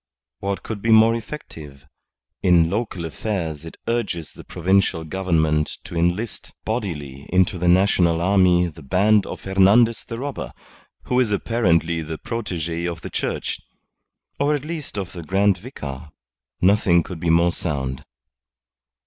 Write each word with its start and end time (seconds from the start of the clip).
What 0.39 0.63
could 0.63 0.81
be 0.81 0.89
more 0.89 1.13
effective? 1.13 1.85
In 2.41 2.71
local 2.71 3.05
affairs 3.05 3.65
it 3.65 3.77
urges 3.87 4.33
the 4.33 4.43
Provincial 4.43 5.03
Government 5.03 5.77
to 5.83 5.95
enlist 5.95 6.53
bodily 6.65 7.27
into 7.29 7.59
the 7.59 7.67
national 7.67 8.19
army 8.19 8.65
the 8.65 8.81
band 8.81 9.27
of 9.27 9.43
Hernandez 9.43 10.03
the 10.03 10.17
Robber 10.17 10.53
who 11.03 11.19
is 11.19 11.31
apparently 11.31 12.01
the 12.01 12.17
protege 12.17 12.85
of 12.87 13.01
the 13.01 13.11
Church 13.11 13.59
or 14.39 14.55
at 14.55 14.65
least 14.65 14.97
of 14.97 15.13
the 15.13 15.21
Grand 15.21 15.59
Vicar. 15.59 16.09
Nothing 16.61 17.03
could 17.03 17.19
be 17.19 17.29
more 17.29 17.51
sound." 17.51 18.03